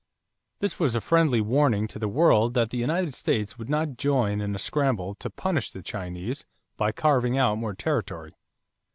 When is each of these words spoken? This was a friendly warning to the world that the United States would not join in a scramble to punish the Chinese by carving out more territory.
This 0.61 0.79
was 0.79 0.95
a 0.95 0.99
friendly 0.99 1.41
warning 1.41 1.87
to 1.89 1.99
the 1.99 2.07
world 2.07 2.55
that 2.55 2.71
the 2.71 2.77
United 2.79 3.13
States 3.13 3.59
would 3.59 3.69
not 3.69 3.97
join 3.97 4.41
in 4.41 4.55
a 4.55 4.57
scramble 4.57 5.13
to 5.13 5.29
punish 5.29 5.69
the 5.69 5.83
Chinese 5.83 6.43
by 6.75 6.91
carving 6.91 7.37
out 7.37 7.59
more 7.59 7.75
territory. 7.75 8.33